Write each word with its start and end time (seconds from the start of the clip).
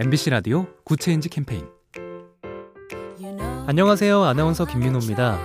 MBC 0.00 0.30
라디오 0.30 0.66
Good 0.82 1.00
Change 1.00 1.28
캠페인 1.28 1.66
안녕하세요. 3.66 4.22
아나운서 4.22 4.64
김민호입니다. 4.64 5.38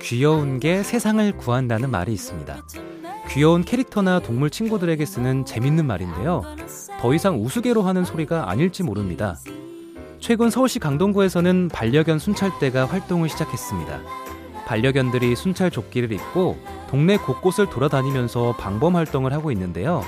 귀여운 0.00 0.58
게 0.60 0.82
세상을 0.82 1.36
구한다는 1.36 1.90
말이 1.90 2.14
있습니다. 2.14 2.56
귀여운 3.28 3.66
캐릭터나 3.66 4.20
동물 4.20 4.48
친구들에게 4.48 5.04
쓰는 5.04 5.44
재밌는 5.44 5.84
말인데요. 5.84 6.42
더 7.02 7.12
이상 7.12 7.44
우스개로 7.44 7.82
하는 7.82 8.06
소리가 8.06 8.48
아닐지 8.48 8.82
모릅니다. 8.82 9.36
최근 10.20 10.48
서울시 10.48 10.78
강동구에서는 10.78 11.68
반려견 11.68 12.18
순찰대가 12.18 12.86
활동을 12.86 13.28
시작했습니다. 13.28 14.00
반려견들이 14.64 15.36
순찰 15.36 15.70
조끼를 15.70 16.12
입고 16.12 16.56
동네 16.88 17.18
곳곳을 17.18 17.68
돌아다니면서 17.68 18.56
방범 18.58 18.96
활동을 18.96 19.34
하고 19.34 19.52
있는데요. 19.52 20.02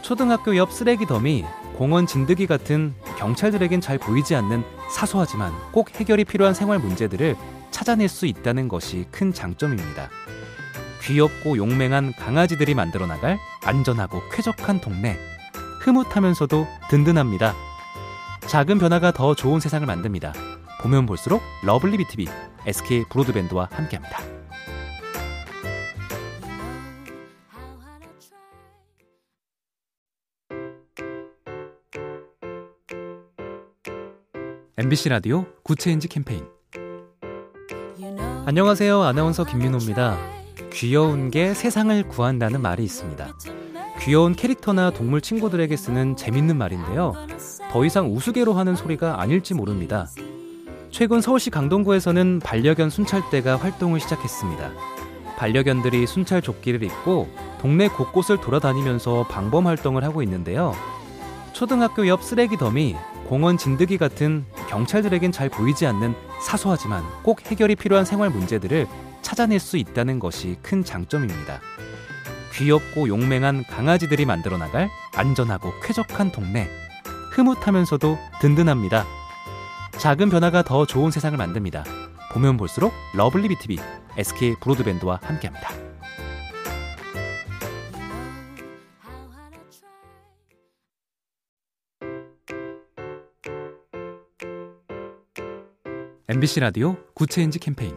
초등학교 0.00 0.56
옆 0.56 0.72
쓰레기 0.72 1.04
더미, 1.04 1.44
공원 1.78 2.06
진드기 2.06 2.48
같은 2.48 2.92
경찰들에겐 3.18 3.80
잘 3.80 3.98
보이지 3.98 4.34
않는 4.34 4.64
사소하지만 4.90 5.52
꼭 5.70 5.94
해결이 5.94 6.24
필요한 6.24 6.52
생활 6.52 6.80
문제들을 6.80 7.36
찾아낼 7.70 8.08
수 8.08 8.26
있다는 8.26 8.66
것이 8.66 9.06
큰 9.12 9.32
장점입니다. 9.32 10.10
귀엽고 11.02 11.56
용맹한 11.56 12.14
강아지들이 12.18 12.74
만들어 12.74 13.06
나갈 13.06 13.38
안전하고 13.64 14.20
쾌적한 14.32 14.80
동네. 14.80 15.16
흐뭇하면서도 15.80 16.66
든든합니다. 16.90 17.54
작은 18.48 18.80
변화가 18.80 19.12
더 19.12 19.36
좋은 19.36 19.60
세상을 19.60 19.86
만듭니다. 19.86 20.32
보면 20.82 21.06
볼수록 21.06 21.40
lovely 21.62 21.96
B 21.98 22.07
tv 22.07 22.26
SK 22.66 23.04
브로드밴드와 23.08 23.68
함께합니다. 23.70 24.37
MBC 34.78 35.08
라디오 35.08 35.44
Good 35.64 35.81
Change 35.81 36.06
캠페인 36.06 36.44
안녕하세요. 38.46 39.02
아나운서 39.02 39.42
김민호입니다. 39.42 40.16
귀여운 40.72 41.32
게 41.32 41.52
세상을 41.52 42.06
구한다는 42.06 42.62
말이 42.62 42.84
있습니다. 42.84 43.26
귀여운 44.00 44.36
캐릭터나 44.36 44.92
동물 44.92 45.20
친구들에게 45.20 45.76
쓰는 45.76 46.14
재밌는 46.14 46.56
말인데요. 46.56 47.14
더 47.72 47.84
이상 47.84 48.14
우스개로 48.14 48.52
하는 48.52 48.76
소리가 48.76 49.20
아닐지 49.20 49.54
모릅니다. 49.54 50.06
최근 50.92 51.20
서울시 51.20 51.50
강동구에서는 51.50 52.38
반려견 52.38 52.88
순찰대가 52.90 53.56
활동을 53.56 53.98
시작했습니다. 53.98 54.70
반려견들이 55.38 56.06
순찰 56.06 56.40
조끼를 56.40 56.84
입고 56.84 57.28
동네 57.60 57.88
곳곳을 57.88 58.40
돌아다니면서 58.40 59.26
방범 59.28 59.66
활동을 59.66 60.04
하고 60.04 60.22
있는데요. 60.22 60.72
초등학교 61.52 62.06
옆 62.06 62.22
쓰레기 62.22 62.56
더미, 62.56 62.94
공원 63.28 63.58
진드기 63.58 63.98
같은 63.98 64.46
경찰들에겐 64.70 65.32
잘 65.32 65.50
보이지 65.50 65.86
않는 65.86 66.14
사소하지만 66.42 67.04
꼭 67.22 67.42
해결이 67.42 67.76
필요한 67.76 68.06
생활 68.06 68.30
문제들을 68.30 68.86
찾아낼 69.20 69.60
수 69.60 69.76
있다는 69.76 70.18
것이 70.18 70.56
큰 70.62 70.82
장점입니다. 70.82 71.60
귀엽고 72.54 73.08
용맹한 73.08 73.64
강아지들이 73.64 74.24
만들어 74.24 74.56
나갈 74.56 74.88
안전하고 75.14 75.72
쾌적한 75.82 76.32
동네. 76.32 76.68
흐뭇하면서도 77.32 78.18
든든합니다. 78.40 79.04
작은 79.98 80.30
변화가 80.30 80.62
더 80.62 80.86
좋은 80.86 81.10
세상을 81.10 81.36
만듭니다. 81.36 81.84
보면 82.32 82.56
볼수록 82.56 82.94
lovely 83.14 83.48
B 83.48 83.58
tv 83.58 83.78
SK 84.16 84.56
브로드밴드와 84.60 85.20
함께합니다. 85.22 85.87
MBC 96.30 96.60
라디오 96.60 96.94
Good 97.14 97.32
Change 97.32 97.58
캠페인 97.58 97.96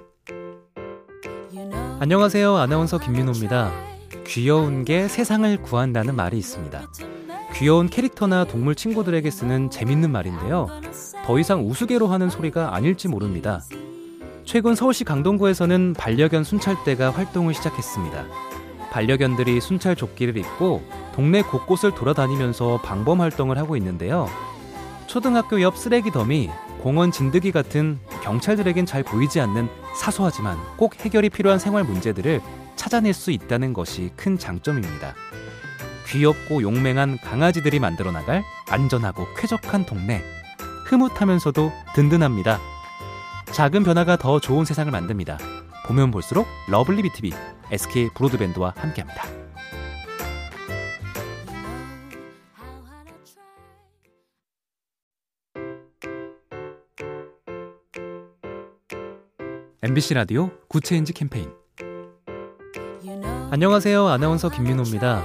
안녕하세요. 1.99 2.55
아나운서 2.55 2.97
김민호입니다. 2.97 3.73
귀여운 4.25 4.85
게 4.85 5.09
세상을 5.09 5.61
구한다는 5.63 6.15
말이 6.15 6.37
있습니다. 6.37 6.81
귀여운 7.55 7.89
캐릭터나 7.89 8.45
동물 8.45 8.73
친구들에게 8.75 9.29
쓰는 9.29 9.69
재밌는 9.69 10.13
말인데요. 10.13 10.69
더 11.25 11.39
이상 11.39 11.67
우스개로 11.67 12.07
하는 12.07 12.29
소리가 12.29 12.73
아닐지 12.73 13.09
모릅니다. 13.09 13.59
최근 14.45 14.75
서울시 14.75 15.03
강동구에서는 15.03 15.95
반려견 15.97 16.45
순찰대가 16.45 17.11
활동을 17.11 17.53
시작했습니다. 17.53 18.27
반려견들이 18.91 19.59
순찰 19.59 19.97
조끼를 19.97 20.37
입고 20.37 20.81
동네 21.15 21.41
곳곳을 21.41 21.93
돌아다니면서 21.93 22.79
방범 22.81 23.19
활동을 23.19 23.57
하고 23.57 23.75
있는데요. 23.75 24.29
초등학교 25.07 25.61
옆 25.61 25.77
쓰레기 25.77 26.11
더미, 26.11 26.49
공원 26.79 27.11
진드기 27.11 27.51
같은 27.51 27.99
경찰들에겐 28.21 28.85
잘 28.85 29.03
보이지 29.03 29.39
않는 29.41 29.67
사소하지만 29.95 30.57
꼭 30.77 30.95
해결이 30.95 31.29
필요한 31.29 31.59
생활 31.59 31.83
문제들을 31.83 32.41
찾아낼 32.75 33.13
수 33.13 33.31
있다는 33.31 33.73
것이 33.73 34.11
큰 34.15 34.37
장점입니다. 34.37 35.13
귀엽고 36.07 36.61
용맹한 36.61 37.19
강아지들이 37.19 37.79
만들어 37.79 38.11
나갈 38.11 38.43
안전하고 38.69 39.27
쾌적한 39.35 39.85
동네. 39.85 40.21
흐뭇하면서도 40.85 41.71
든든합니다. 41.95 42.59
작은 43.53 43.83
변화가 43.83 44.17
더 44.17 44.39
좋은 44.39 44.65
세상을 44.65 44.91
만듭니다. 44.91 45.37
보면 45.87 46.11
볼수록 46.11 46.47
lovely 46.69 47.01
B 47.01 47.12
tv 47.12 47.33
SK 47.71 48.09
브로드밴드와 48.13 48.73
함께합니다. 48.75 49.40
MBC 59.83 60.13
라디오 60.13 60.51
Good 60.67 60.85
Change 60.85 61.11
캠페인 61.11 61.49
안녕하세요. 63.49 64.05
아나운서 64.09 64.47
김민호입니다. 64.47 65.23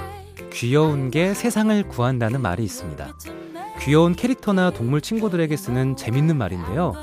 귀여운 0.51 1.11
게 1.11 1.35
세상을 1.35 1.87
구한다는 1.89 2.41
말이 2.41 2.65
있습니다. 2.65 3.19
귀여운 3.83 4.15
캐릭터나 4.15 4.71
동물 4.71 5.03
친구들에게 5.03 5.55
쓰는 5.55 5.95
재밌는 5.95 6.39
말인데요. 6.39 6.95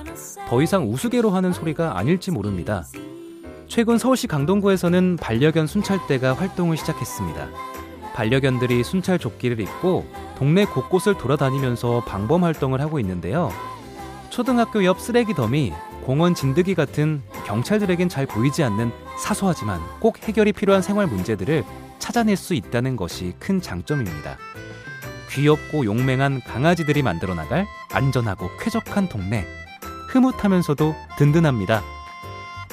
더 0.50 0.64
이상 0.64 0.91
우스개로 0.91 1.30
하는 1.30 1.53
소리가 1.53 1.96
아닐지 2.00 2.31
모릅니다. 2.31 2.86
최근 3.68 4.00
서울시 4.00 4.25
강동구에서는 4.25 5.18
반려견 5.18 5.68
순찰대가 5.68 6.34
활동을 6.34 6.75
시작했습니다. 6.75 7.50
반려견들이 8.16 8.84
순찰 8.84 9.20
조끼를 9.20 9.59
입고 9.59 10.08
동네 10.40 10.66
곳곳을 10.66 11.20
돌아다니면서 11.20 12.03
방범 12.08 12.46
활동을 12.46 12.81
하고 12.81 13.00
있는데요. 13.00 13.52
초등학교 14.31 14.84
옆 14.84 15.00
쓰레기 15.00 15.35
더미, 15.35 15.72
공원 16.03 16.34
진드기 16.34 16.74
같은 16.74 17.22
경찰들에겐 17.45 18.09
잘 18.09 18.25
보이지 18.25 18.63
않는 18.63 18.91
사소하지만 19.19 19.79
꼭 19.99 20.19
해결이 20.19 20.53
필요한 20.53 20.81
생활 20.81 21.07
문제들을 21.07 21.63
찾아낼 21.99 22.35
수 22.35 22.53
있다는 22.53 22.95
것이 22.95 23.33
큰 23.39 23.61
장점입니다. 23.61 24.37
귀엽고 25.29 25.85
용맹한 25.85 26.41
강아지들이 26.41 27.01
만들어 27.01 27.33
나갈 27.33 27.65
안전하고 27.91 28.49
쾌적한 28.59 29.09
동네. 29.09 29.45
흐뭇하면서도 30.09 30.95
든든합니다. 31.17 31.81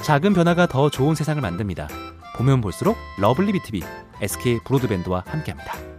작은 0.03 0.35
변화가 0.35 0.67
더 0.67 0.91
좋은 0.91 1.15
세상을 1.15 1.41
만듭니다. 1.41 1.89
보면 2.37 2.61
볼수록 2.61 2.97
lovely 3.19 3.53
B 3.53 3.63
tv 3.63 3.83
SK 4.21 4.61
브로드밴드와 4.65 5.25
함께합니다. 5.27 5.90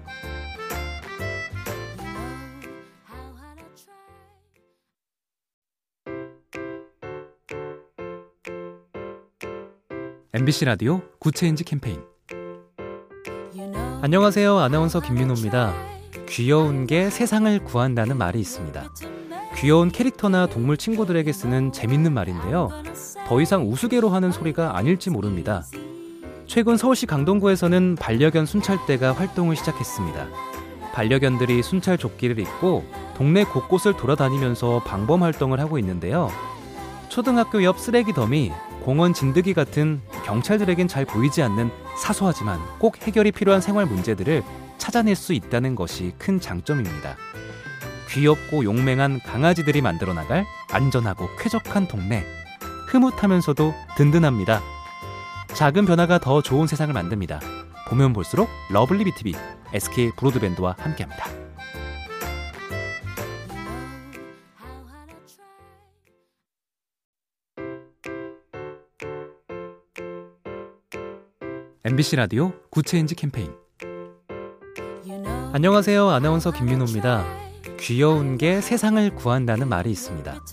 MBC 10.34 10.64
라디오 10.64 11.02
Good 11.20 11.38
Change 11.38 11.66
캠페인 11.66 12.00
안녕하세요. 14.02 14.60
아나운서 14.60 15.02
김민호입니다. 15.02 15.74
귀여운 16.30 16.88
게 16.88 17.10
세상을 17.10 17.66
구한다는 17.66 18.18
말이 18.18 18.40
있습니다. 18.40 18.94
귀여운 19.58 19.92
캐릭터나 19.92 20.48
동물 20.48 20.78
친구들에게 20.78 21.30
쓰는 21.34 21.74
재밌는 21.74 22.14
말인데요. 22.14 22.70
더 23.28 23.42
이상 23.42 23.70
우스개로 23.70 24.08
하는 24.08 24.32
소리가 24.32 24.78
아닐지 24.78 25.10
모릅니다. 25.10 25.64
최근 26.48 26.78
서울시 26.78 27.06
강동구에서는 27.08 27.98
반려견 28.00 28.46
순찰대가 28.46 29.12
활동을 29.12 29.58
시작했습니다. 29.58 30.30
반려견들이 30.94 31.62
순찰 31.62 31.98
조끼를 31.98 32.40
입고 32.40 32.86
동네 33.18 33.44
곳곳을 33.44 33.98
돌아다니면서 33.98 34.84
방범 34.86 35.24
활동을 35.24 35.60
하고 35.60 35.78
있는데요. 35.78 36.30
초등학교 37.10 37.62
옆 37.64 37.78
쓰레기 37.78 38.14
더미, 38.14 38.54
공원 38.84 39.14
진드기 39.14 39.54
같은 39.54 40.02
경찰들에겐 40.26 40.88
잘 40.88 41.06
보이지 41.06 41.42
않는 41.44 41.72
사소하지만 41.98 42.60
꼭 42.80 42.98
해결이 42.98 43.32
필요한 43.32 43.62
생활 43.62 43.86
문제들을 43.86 44.44
찾아낼 44.78 45.16
수 45.16 45.34
있다는 45.34 45.76
것이 45.76 46.14
큰 46.18 46.40
장점입니다. 46.40 47.16
귀엽고 48.10 48.66
용맹한 48.66 49.22
강아지들이 49.22 49.82
만들어 49.82 50.14
나갈 50.14 50.46
안전하고 50.72 51.30
쾌적한 51.40 51.88
동네. 51.88 52.26
흐뭇하면서도 52.88 53.74
든든합니다. 53.96 54.62
작은 55.54 55.86
변화가 55.86 56.20
더 56.20 56.42
좋은 56.42 56.68
세상을 56.68 56.94
만듭니다. 56.94 57.40
보면 57.88 58.14
볼수록 58.14 58.50
lovely 58.70 59.06
B 59.06 59.16
tv 59.16 59.36
SK 59.74 60.12
브로드밴드와 60.18 60.76
함께합니다. 60.78 61.41
MBC 71.84 72.16
라디오 72.16 72.54
Good 72.70 72.88
Change 72.88 73.16
캠페인 73.16 73.50
안녕하세요. 75.52 76.10
아나운서 76.10 76.52
김민호입니다. 76.52 77.26
귀여운 77.80 78.38
게 78.38 78.62
세상을 78.62 79.16
구한다는 79.16 79.68
말이 79.68 79.90
있습니다. 79.90 80.44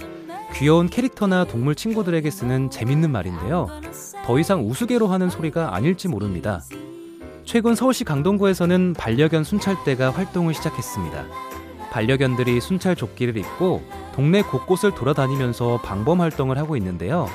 귀여운 0.55 0.89
캐릭터나 0.89 1.45
동물 1.45 1.75
친구들에게 1.75 2.31
쓰는 2.31 2.71
재밌는 2.71 3.13
말인데요. 3.13 3.67
더 4.25 4.39
이상 4.39 4.67
우스개로 4.67 5.09
하는 5.09 5.29
소리가 5.29 5.75
아닐지 5.75 6.09
모릅니다. 6.09 6.63
최근 7.45 7.75
서울시 7.75 8.05
강동구에서는 8.05 8.95
반려견 8.95 9.45
순찰대가 9.45 10.11
활동을 10.11 10.55
시작했습니다. 10.55 11.27
반려견들이 11.91 12.59
순찰 12.63 12.97
조끼를 12.97 13.37
입고 13.37 13.83
동네 14.15 14.41
곳곳을 14.41 14.95
돌아다니면서 14.95 15.83
방범 15.83 16.23
활동을 16.23 16.57
하고 16.57 16.75
있는데요. 16.79 17.29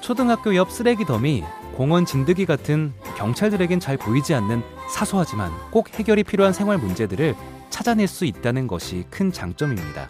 초등학교 0.00 0.56
옆 0.56 0.72
쓰레기 0.72 1.04
더미, 1.04 1.44
공원 1.76 2.04
진드기 2.04 2.46
같은 2.46 2.92
경찰들에겐 3.16 3.80
잘 3.80 3.96
보이지 3.96 4.34
않는 4.34 4.62
사소하지만 4.90 5.50
꼭 5.70 5.88
해결이 5.90 6.24
필요한 6.24 6.52
생활 6.52 6.78
문제들을 6.78 7.34
찾아낼 7.70 8.06
수 8.06 8.24
있다는 8.24 8.66
것이 8.66 9.04
큰 9.10 9.32
장점입니다. 9.32 10.08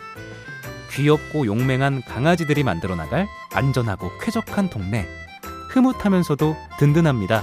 귀엽고 0.90 1.46
용맹한 1.46 2.02
강아지들이 2.02 2.64
만들어 2.64 2.94
나갈 2.96 3.26
안전하고 3.52 4.10
쾌적한 4.20 4.68
동네. 4.68 5.06
흐뭇하면서도 5.70 6.54
든든합니다. 6.78 7.42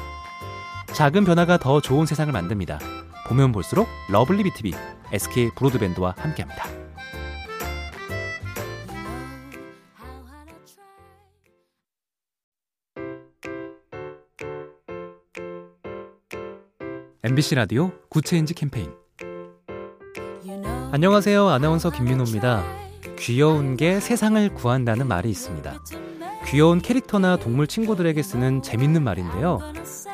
작은 0.93 1.25
변화가 1.25 1.57
더 1.57 1.81
좋은 1.81 2.05
세상을 2.05 2.31
만듭니다. 2.31 2.79
보면 3.27 3.51
볼수록 3.51 3.87
lovely 4.09 4.43
B 4.43 4.53
tv 4.53 4.73
SK 5.11 5.51
브로드밴드와 5.55 6.15
함께합니다. 6.17 6.88
MBC 17.21 17.55
라디오 17.55 17.91
Good 18.07 18.26
Change 18.26 18.53
캠페인 18.53 18.93
안녕하세요. 20.93 21.49
아나운서 21.49 21.89
김민호입니다. 21.89 22.63
귀여운 23.17 23.75
게 23.75 23.99
세상을 23.99 24.53
구한다는 24.53 25.05
말이 25.05 25.29
있습니다. 25.29 25.83
귀여운 26.45 26.81
캐릭터나 26.81 27.35
동물 27.35 27.67
친구들에게 27.67 28.23
쓰는 28.23 28.61
재밌는 28.61 29.03
말인데요. 29.03 29.59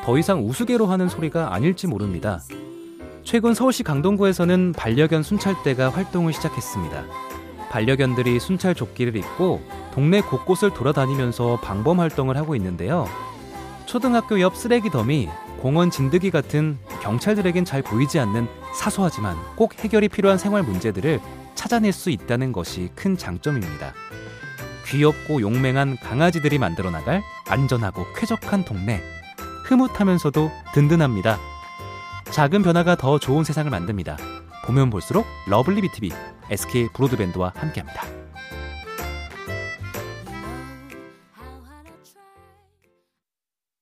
더 0.04 0.18
이상 0.18 0.44
우스개로 0.44 0.86
하는 0.86 1.08
소리가 1.08 1.54
아닐지 1.54 1.86
모릅니다. 1.86 2.40
최근 3.22 3.54
서울시 3.54 3.84
강동구에서는 3.84 4.72
반려견 4.76 5.22
순찰대가 5.22 5.90
활동을 5.90 6.32
시작했습니다. 6.32 7.04
반려견들이 7.70 8.40
순찰 8.40 8.74
조끼를 8.74 9.14
입고 9.14 9.62
동네 9.94 10.20
곳곳을 10.20 10.74
돌아다니면서 10.74 11.60
방범 11.62 12.00
활동을 12.00 12.36
하고 12.36 12.56
있는데요. 12.56 13.06
초등학교 13.86 14.40
옆 14.40 14.56
쓰레기 14.56 14.90
더미, 14.90 15.28
공원 15.60 15.90
진드기 15.90 16.30
같은 16.30 16.78
경찰들에겐 17.02 17.64
잘 17.64 17.82
보이지 17.82 18.18
않는 18.20 18.48
사소하지만 18.74 19.36
꼭 19.56 19.74
해결이 19.78 20.08
필요한 20.08 20.38
생활 20.38 20.62
문제들을 20.62 21.20
찾아낼 21.54 21.92
수 21.92 22.10
있다는 22.10 22.52
것이 22.52 22.90
큰 22.94 23.16
장점입니다. 23.16 23.94
귀엽고 24.86 25.40
용맹한 25.40 25.96
강아지들이 25.96 26.58
만들어 26.58 26.90
나갈 26.90 27.22
안전하고 27.48 28.06
쾌적한 28.14 28.64
동네. 28.64 29.00
흐뭇하면서도 29.64 30.50
든든합니다. 30.74 31.38
작은 32.30 32.62
변화가 32.62 32.96
더 32.96 33.18
좋은 33.18 33.42
세상을 33.42 33.70
만듭니다. 33.70 34.16
보면 34.66 34.90
볼수록 34.90 35.26
lovely 35.48 35.80
B 35.80 35.91
tv 35.91 36.12
SK 36.50 36.88
브로드밴드와 36.92 37.52
함께합니다. 37.56 38.25